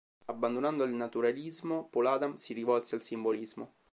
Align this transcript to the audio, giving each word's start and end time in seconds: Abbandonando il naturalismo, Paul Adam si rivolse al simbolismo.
Abbandonando 0.25 0.83
il 0.83 0.95
naturalismo, 0.95 1.87
Paul 1.91 2.07
Adam 2.07 2.33
si 2.33 2.53
rivolse 2.53 2.95
al 2.95 3.03
simbolismo. 3.03 3.75